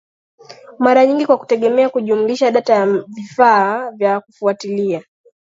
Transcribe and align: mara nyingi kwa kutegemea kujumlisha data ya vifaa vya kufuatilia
mara 0.79 1.05
nyingi 1.05 1.25
kwa 1.25 1.37
kutegemea 1.37 1.89
kujumlisha 1.89 2.51
data 2.51 2.73
ya 2.73 2.85
vifaa 3.07 3.91
vya 3.91 4.19
kufuatilia 4.21 5.03